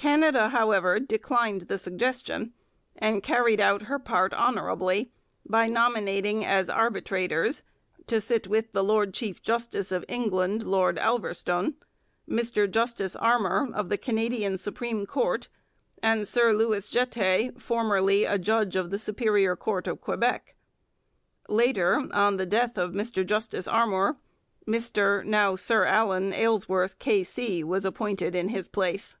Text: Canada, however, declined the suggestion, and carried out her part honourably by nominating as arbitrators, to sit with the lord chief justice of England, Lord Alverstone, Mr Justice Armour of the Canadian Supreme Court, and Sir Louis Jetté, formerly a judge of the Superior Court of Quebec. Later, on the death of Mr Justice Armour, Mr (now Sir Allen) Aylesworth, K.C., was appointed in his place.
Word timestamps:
Canada, 0.00 0.50
however, 0.50 1.00
declined 1.00 1.62
the 1.62 1.76
suggestion, 1.76 2.52
and 2.94 3.20
carried 3.20 3.58
out 3.60 3.82
her 3.82 3.98
part 3.98 4.32
honourably 4.32 5.10
by 5.44 5.66
nominating 5.66 6.44
as 6.44 6.70
arbitrators, 6.70 7.64
to 8.06 8.20
sit 8.20 8.46
with 8.46 8.70
the 8.70 8.84
lord 8.84 9.12
chief 9.12 9.42
justice 9.42 9.90
of 9.90 10.04
England, 10.06 10.62
Lord 10.62 11.00
Alverstone, 11.00 11.74
Mr 12.28 12.70
Justice 12.70 13.16
Armour 13.16 13.74
of 13.74 13.88
the 13.88 13.98
Canadian 13.98 14.56
Supreme 14.56 15.04
Court, 15.04 15.48
and 16.00 16.28
Sir 16.28 16.52
Louis 16.52 16.88
Jetté, 16.88 17.60
formerly 17.60 18.22
a 18.22 18.38
judge 18.38 18.76
of 18.76 18.90
the 18.90 19.00
Superior 19.00 19.56
Court 19.56 19.88
of 19.88 20.00
Quebec. 20.00 20.54
Later, 21.48 22.08
on 22.12 22.36
the 22.36 22.46
death 22.46 22.78
of 22.78 22.92
Mr 22.92 23.26
Justice 23.26 23.66
Armour, 23.66 24.16
Mr 24.64 25.24
(now 25.24 25.56
Sir 25.56 25.84
Allen) 25.86 26.32
Aylesworth, 26.32 27.00
K.C., 27.00 27.64
was 27.64 27.84
appointed 27.84 28.36
in 28.36 28.50
his 28.50 28.68
place. 28.68 29.16